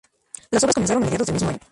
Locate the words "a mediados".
1.03-1.27